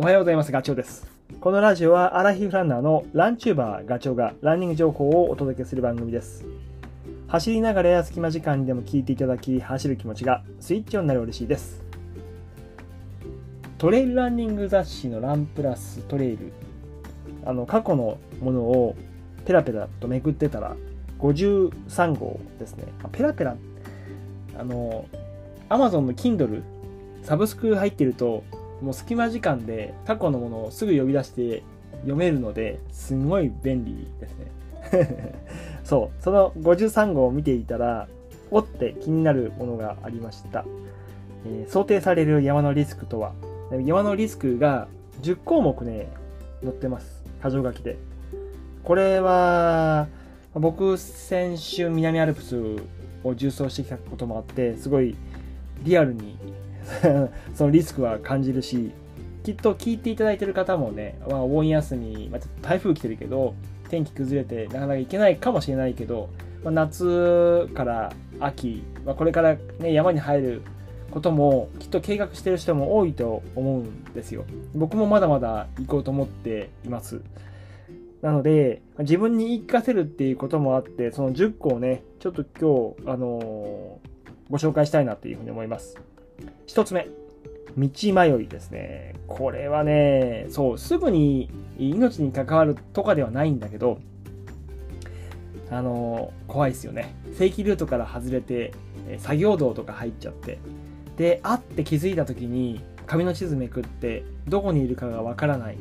[0.00, 0.50] おはようございます。
[0.50, 1.06] ガチョウです。
[1.42, 6.46] このラジオはアラヒフランナーのランチューバーガチョウがランニング情報をお届けする番組です。
[7.28, 11.84] 走りながらや隙間時間にでも聞いていただき、走る気持ちがスイッチオンになる嬉しいです。
[13.76, 16.50] トレイルランニング雑誌のランプラストレイル、
[17.44, 18.96] あの過去のものを
[19.44, 20.76] ペラペラとめくってたら
[21.18, 22.84] 53号ですね。
[23.12, 23.54] ペラペラ、
[24.58, 25.04] あの、
[25.68, 26.62] Amazon の Kindle、
[27.22, 28.44] サブスク入ってると
[28.82, 31.62] もう隙間時間で過去のものをすぐ呼び出して
[32.00, 34.60] 読めるのですごい便利ですね。
[35.84, 38.08] そう、その53号を見ていたら、
[38.50, 40.64] おって気になるものがありました。
[41.46, 43.32] えー、想定される山のリスクとは、
[43.84, 44.88] 山のリスクが
[45.22, 46.08] 10項目ね、
[46.62, 47.22] 載ってます。
[47.42, 47.96] 箇条書きで。
[48.82, 50.08] これは、
[50.54, 52.58] 僕、先週南アルプス
[53.22, 55.14] を重走してきたこともあって、すごい
[55.84, 56.36] リアルに
[57.54, 58.92] そのリスクは感じるし、
[59.42, 63.54] きっと聞いていただいてる方もね、まあ、お盆休み、まあ、台風来てるけど、
[63.88, 66.28] 天気崩れてなかなか行けないかもしれないけど、
[66.62, 70.62] まあ、夏から秋、まあ、これから、ね、山に入る
[71.10, 74.44] こともきっと計画してる人も多いと思うんですよ。
[74.74, 77.20] 僕もまだまだ行こうと思っています。
[78.22, 85.96] なので、自分に言い聞かせるっていうこともあって、その10個をね、ちょっと今日、あのー、ご紹介したいなというふうに思います。
[86.66, 87.08] 一つ目。
[87.76, 89.14] 道迷いですね。
[89.26, 93.98] これはね、そう、すぐに命に関わるとかではないんだけど、
[95.70, 97.14] あの、怖いですよね。
[97.38, 98.72] 正規ルートから外れて、
[99.18, 100.58] 作業道とか入っちゃって、
[101.16, 105.78] で、あって気づいた時に、紙の地図めくって、どこにいるかがわからない。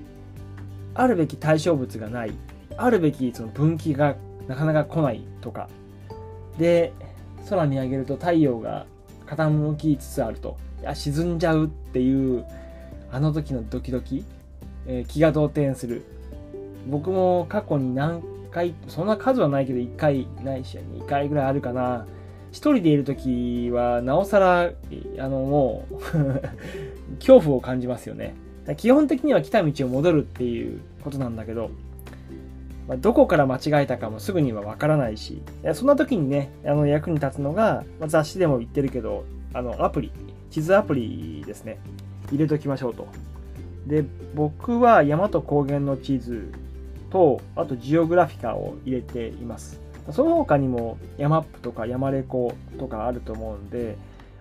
[0.94, 2.34] あるべき対象物がない。
[2.78, 4.16] あるべきその分岐が
[4.48, 5.70] なかなか来ないとか。
[6.58, 6.94] で、
[7.50, 8.86] 空見上げると太陽が
[9.30, 10.58] 傾きつつあると。
[10.82, 12.46] いや、沈んじゃうっていう、
[13.12, 14.26] あの時のドキドキ、
[14.88, 16.04] えー、気が動転する。
[16.88, 22.08] 僕も過去に何回、そんな数はないけど、1回ないし、2回ぐらいあるかな。
[22.52, 24.72] 一人でいる時は、なおさら、
[25.20, 25.96] あの、もう
[27.20, 28.34] 恐怖を感じますよね。
[28.78, 31.72] 基本的には来た道を戻るっていうことなんだけど、
[32.90, 35.44] まあ、どこから間違えたかもすぐにはわからないし、
[35.76, 40.12] そんな時にね、あの役に立つのが、まあ、雑誌でも言ってるけど、あのアプリ、
[40.50, 41.80] 地図アプリですね、
[42.32, 43.08] 入れときましょうと。
[43.86, 46.52] で、僕は山と高原の地図
[47.12, 49.80] と、あとジオグラフィカを入れています。
[50.12, 53.98] その他にも山ップとか山レコとかあると思うんで、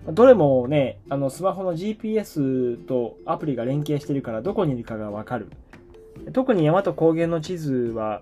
[0.07, 5.51] どれもね、あのスマホの GPS とアプリが連携してるからどこにいるかがわかる。
[6.33, 8.21] 特に山と高原の地図は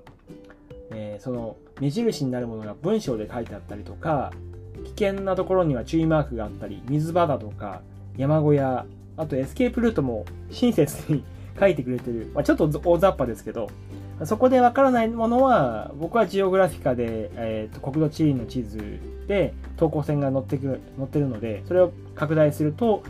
[0.91, 4.31] えー、その目印になるものが文章で書いてあったりとか
[4.83, 7.81] 危険なところには注意マークがあったり水場だとか
[8.17, 8.85] 山小屋
[9.17, 11.23] あとエスケープルートも親切に
[11.59, 13.69] 書いてくれてる、まあ、ちょっと大雑把ですけど
[14.25, 23.03] そこでわからないものは僕はジオグラフィカで、えーと、国土地理の地図で等高線が載ってく載ってるのでそれを拡大すると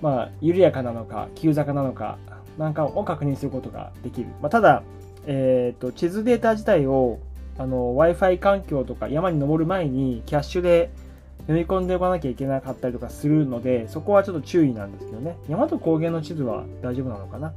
[0.00, 2.18] まあ緩やかなのか急坂なのか
[2.56, 4.82] なんかを確認することができる、まあ、ただ
[5.30, 7.18] えーと、地図データ自体を
[7.58, 10.90] Wi-Fi 環境とか山に登る前にキャッシュで
[11.40, 15.36] 読み込んでおかなきゃいけなかったりとかするので、そこはちょっと注意なんですけどね。
[15.46, 17.52] 山と高原の地図は大丈夫なのかな。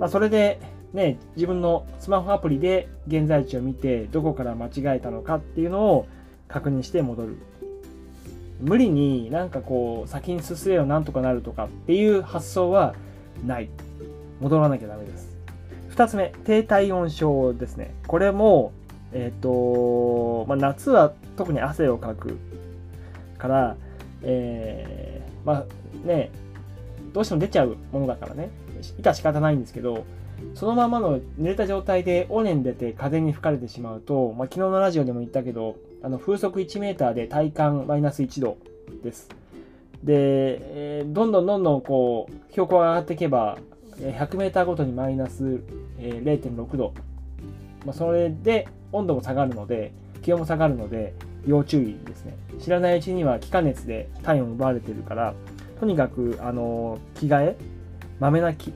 [0.00, 0.60] まあ、それで、
[0.92, 6.06] ね、自分のスマホアプリで現在地を見て、どこから間違えたのかっていうのを
[6.48, 7.36] 確認して戻る。
[8.60, 12.96] 無理になんかこう、先に進めばなんとかなるとかっていう発想は
[13.46, 13.68] ない。
[14.40, 15.31] 戻らなきゃダメです。
[15.94, 17.94] 2つ目、低体温症ですね。
[18.06, 18.72] これも、
[19.12, 22.38] えっ、ー、と、まあ、夏は特に汗をかく
[23.38, 23.76] から、
[24.22, 26.30] えー、まあね、
[27.12, 28.50] どうしても出ちゃうものだからね、
[28.98, 30.04] いた仕方ないんですけど、
[30.54, 38.56] そのままの濡れた状態で尾根に出て風に吹かれてしまうと、まあ、昨日のラジオでも言ったけど、あの風速1メーターで体感マイナス1度
[39.04, 39.28] です。
[40.02, 40.14] で、
[40.98, 43.58] えー、どんどんどんどんこう、標高が上がっていけば、
[43.98, 45.60] 100メーターごとにマイナス
[46.02, 46.92] え0.6度。
[47.86, 51.14] まあ、それで温度も下がるので、気温も下がるので、
[51.46, 52.34] 要注意ですね。
[52.60, 55.34] 知らないうちには気化熱で体温を奪われてるから、
[55.80, 57.56] とにかく、あの、着替え、
[58.20, 58.72] まめな着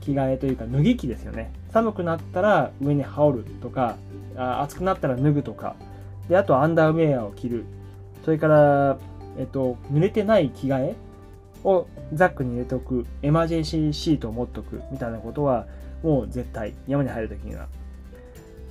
[0.00, 1.52] 替えというか脱ぎ着ですよね。
[1.70, 3.96] 寒くなったら上に羽織るとか、
[4.36, 5.76] あ暑くなったら脱ぐとか、
[6.28, 7.64] で、あとアンダーウェアを着る。
[8.24, 8.98] それから、
[9.38, 10.96] えっと、濡れてない着替え
[11.64, 15.66] をザックに入れておく、エマージェンシーシートを持っておくみたいなことは、
[16.02, 17.68] もう絶対、山に入るときには。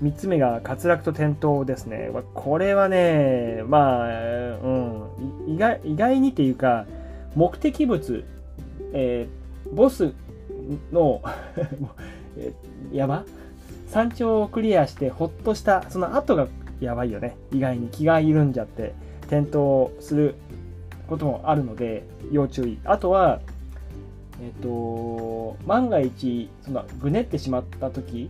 [0.02, 2.12] 3つ目が滑落と転倒ですね。
[2.36, 6.86] これはね、まあ、うん、意外意外にっていうか、
[7.36, 8.24] 目的物、
[8.94, 10.14] えー、ボス
[10.92, 11.22] の
[12.92, 13.26] 山
[13.88, 16.48] 山頂をクリアしてほっとしたその後が
[16.80, 18.94] やばいよね意外に気が緩んじゃって
[19.28, 20.36] 転倒する
[21.08, 23.40] こともあるので要注意あとは
[24.42, 28.30] えっ、と万が一そのぐねってしまった時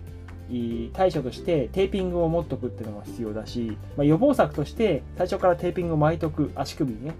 [0.94, 7.16] 対処としてテーピングを持っとくっていうのも必要だし、まあ、予防策として最初からテーピングを巻いとく足首にね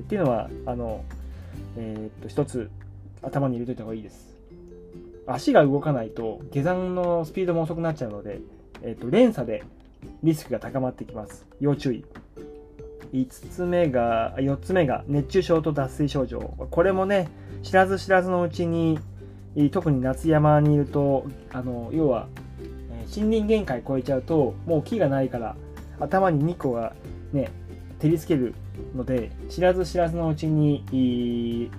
[0.00, 1.04] っていうのはあの、
[1.76, 2.70] えー、っと一つ
[3.22, 4.36] 頭に入れといた方がいいです。
[5.26, 8.40] 足が動かないと下山のスピードも遅くなっちゃうので、
[8.82, 9.64] えー、っと連鎖で
[10.22, 11.46] リスクが高まってきます。
[11.60, 12.04] 要注意。
[13.12, 16.38] 5つ目が4つ目が熱中症と脱水症状。
[16.70, 17.28] これもね
[17.62, 18.98] 知らず知らずのうちに
[19.72, 22.28] 特に夏山にいるとあの要は
[23.14, 25.56] 森林限界超えちゃうともう木がないから
[26.00, 26.92] 頭に日光が
[27.32, 27.50] ね
[27.98, 28.54] 照りつける
[28.94, 31.70] ので知らず知らずのうちに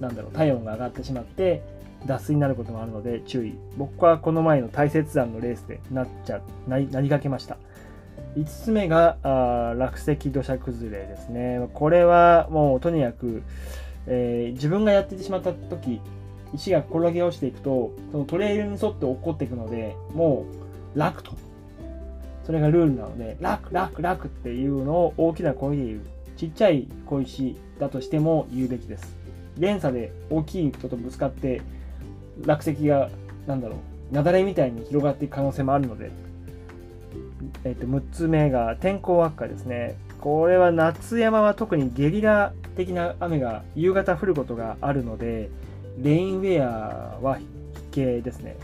[0.00, 1.62] なんだろう体温が上がってしまって
[2.06, 3.54] 脱水になることもあるので注意。
[3.76, 7.58] 僕はこの前の大雪山のレースでなっちゃなりかけました。
[8.36, 11.68] 5つ目があ落石土砂崩れですね。
[11.74, 13.42] これはもうとにかく、
[14.06, 16.00] えー、自分がやってしまった時
[16.54, 20.46] 石が転げ落ちていくとそのトレイルに沿って落っこっていくのでも
[20.94, 21.32] う楽と。
[22.44, 26.00] それがルールなので楽楽楽っていうのを大きな声で言う。
[26.36, 29.14] ちっちゃい小石だとしても言うべきです。
[29.58, 31.60] 連鎖で大きい人とぶつかって
[32.44, 33.10] 落石が
[33.46, 36.10] なんだろう雪崩みたいに広がっていく可能性もあるので、
[37.64, 39.96] えっと6つ目が天候悪化ですね。
[40.20, 45.50] これは夏山は特にゲリラ的な雨が夕方降ることがあるので
[45.98, 47.38] レインウェアは
[47.92, 48.56] 必見ですね。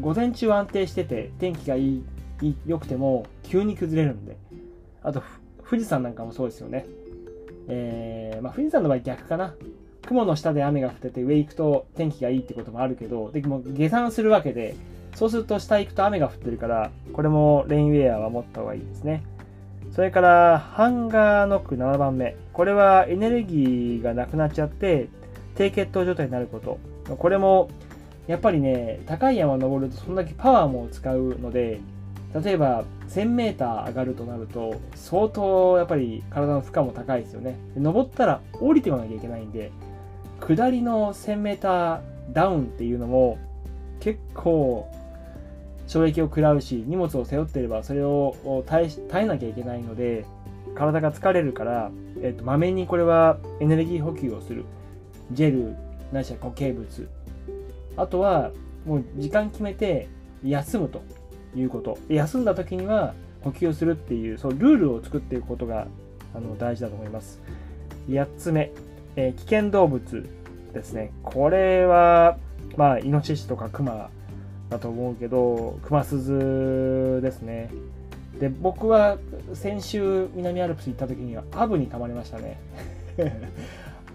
[0.00, 2.04] 午前中安定してて天気がいい
[2.66, 4.36] 良くても急に崩れるんで。
[5.02, 5.22] あと、
[5.68, 6.86] 富士山なんかもそうですよね。
[7.68, 9.54] えー、まあ、富士山の場合逆かな。
[10.06, 14.74] 雲の下で雨が降ってて上行くと天気がいいってこともあるけど、でも下山するわけで、
[15.14, 19.22] そうすると下行くと雨が降ってるから、これもレインウェアは持った方がいいですね。
[19.92, 22.36] それから、ハンガーノック7番目。
[22.58, 25.06] これはエネルギーがなくなっちゃって、
[25.54, 26.80] 低血糖状態になること。
[27.14, 27.68] これも、
[28.26, 31.78] やっぱりね、高い山登るとそんだけパワーも使うので、
[32.42, 37.56] 例えば 1000m 上がるとなると、相当やっぱり体の負荷も高いですよね。
[37.76, 39.70] 登ったら降りてこなきゃいけないんで、
[40.40, 42.00] 下りの 1000m
[42.32, 43.38] ダウンっていうのも
[44.00, 44.90] 結構
[45.86, 48.34] 衝撃を食らうし、荷物を背負ってればそれを
[48.66, 50.24] 耐えなきゃいけないので、
[50.78, 51.90] 体が疲れるから、
[52.22, 54.64] えっと、まめにこれはエネルギー補給をする。
[55.32, 55.76] ジェル
[56.12, 57.08] ないしは固形物。
[57.96, 58.52] あとは
[58.86, 60.08] もう時間決めて
[60.44, 61.02] 休むと
[61.56, 61.98] いうこと。
[62.08, 65.88] 休んだ時には補給をするっていうそうルールを作っていくことが
[66.34, 67.40] あの大事だと思います。
[68.08, 68.70] 8つ目、
[69.16, 70.28] えー、危険動物
[70.72, 71.12] ですね。
[71.24, 72.38] これは
[72.76, 74.10] まあイノシシとかクマ
[74.70, 77.68] だと思うけどクマスズですね。
[78.38, 79.18] で僕は
[79.54, 82.60] 先週南アルプス行った時にはアブに噛まれましたね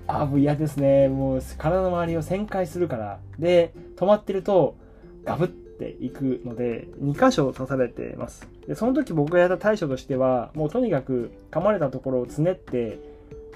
[0.08, 1.10] あ、 もう嫌ですね。
[1.10, 3.20] もう体の周りを旋回するから。
[3.40, 4.75] で、止まってると
[5.24, 8.48] ガブっていくので、2箇所刺されてます。
[8.68, 13.00] で、その時僕がやった対処としては、もうとにかく噛まれたところをつねって、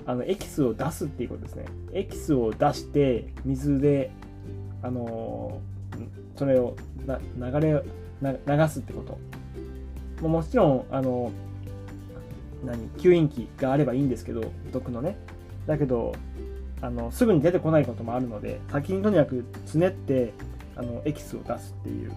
[0.06, 1.66] あの、エキスを出すっていうことですね。
[1.94, 4.12] エキスを出して、水で、
[4.82, 6.76] あのー、それを
[7.06, 7.84] な流れ
[8.22, 9.18] な、流すってこと。
[10.22, 11.32] もちろん、あの
[12.66, 15.18] 何、吸引器があればいいんですけど、毒のね。
[15.66, 16.14] だけど、
[16.82, 20.34] あのすぐに出てこないこともあるので先にとにかくつねって
[20.76, 22.12] あのエキスを出すっていう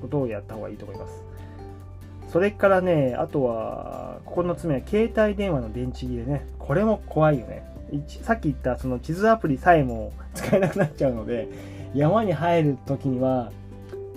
[0.00, 1.22] ことをやった方がいいと思います。
[2.28, 6.46] それからねあとは9つ目は携帯電話の電池切れね。
[6.58, 7.64] これも怖いよね。
[8.22, 11.48] さっき言ったその地図アプリさえも使えなくなっちゃうので
[11.92, 13.50] 山に入る時には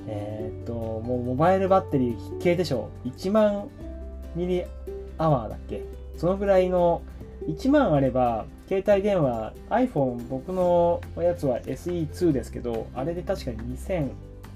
[0.07, 3.67] えー、っともうモバイルバッテリー必携でしょ1万
[4.35, 4.63] ミリ
[5.17, 5.81] アワーだっけ？
[6.17, 7.01] そのぐらいの
[7.47, 14.09] 1万あれば携帯電話 iPhone 僕のやつは SE2 ですけどあれで確かに2000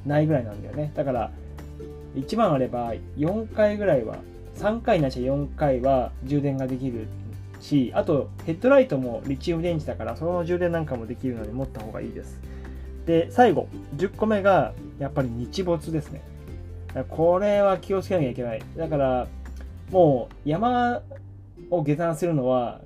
[0.05, 0.91] ないぐらいなんだよね。
[0.95, 1.31] だから
[2.15, 4.17] 1万あれば4回ぐらいは
[4.55, 7.07] 3回なし4回は充電ができる
[7.59, 12.39] しあとヘッドライトもリチウム電池だからその充電なんかもできるので持った方がいいです。
[13.07, 16.21] で最後10個目がやっぱり日没ですね
[17.09, 19.27] これは気をつけなきゃいけないだから
[19.91, 21.01] もう山
[21.69, 22.81] を下山するのは、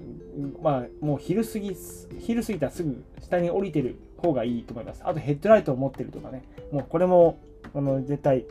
[0.62, 1.76] まあ、もう昼過ぎ、
[2.20, 5.02] 昼過ぎたらすぐ下に降りてる方がいいと思います。
[5.04, 6.44] あとヘッドライトを持ってるとかね。
[6.72, 7.38] もうこれも、
[7.76, 8.46] あの、絶対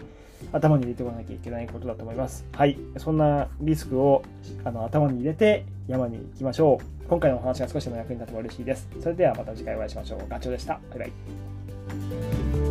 [0.53, 2.45] 頭に入れておかなきゃいけないことだと思います。
[2.53, 2.79] はい。
[2.99, 4.23] そんなリスクを
[4.65, 7.09] あの頭に入れて山に行きましょう。
[7.09, 8.89] 今回のお話が少しでも役に立てば嬉しいです。
[9.00, 10.21] それではまた次回お会いしましょう。
[10.29, 10.81] ガチョウでした。
[10.91, 11.60] バイバイ。
[11.92, 12.70] Música